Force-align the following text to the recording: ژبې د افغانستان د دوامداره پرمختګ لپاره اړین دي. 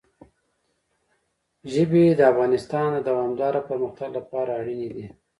ژبې 1.71 2.03
د 2.15 2.21
افغانستان 2.31 2.87
د 2.93 2.97
دوامداره 3.09 3.59
پرمختګ 3.69 4.09
لپاره 4.19 4.51
اړین 4.59 4.81
دي. 4.95 5.07